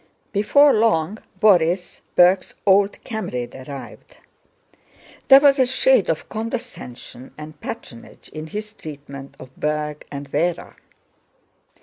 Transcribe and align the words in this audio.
Before 0.31 0.73
long 0.73 1.19
Borís, 1.39 2.01
Berg's 2.15 2.55
old 2.65 2.97
comrade, 3.05 3.53
arrived. 3.53 4.17
There 5.27 5.39
was 5.39 5.59
a 5.59 5.65
shade 5.67 6.09
of 6.09 6.27
condescension 6.27 7.35
and 7.37 7.61
patronage 7.61 8.27
in 8.29 8.47
his 8.47 8.73
treatment 8.73 9.35
of 9.37 9.55
Berg 9.55 10.07
and 10.11 10.27
Véra. 10.31 10.73